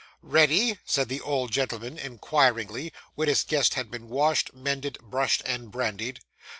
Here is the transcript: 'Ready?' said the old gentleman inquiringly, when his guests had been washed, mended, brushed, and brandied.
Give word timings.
'Ready?' 0.23 0.79
said 0.83 1.09
the 1.09 1.21
old 1.21 1.51
gentleman 1.51 1.99
inquiringly, 1.99 2.91
when 3.13 3.27
his 3.27 3.43
guests 3.43 3.75
had 3.75 3.91
been 3.91 4.09
washed, 4.09 4.51
mended, 4.51 4.97
brushed, 5.03 5.43
and 5.45 5.69
brandied. 5.69 6.21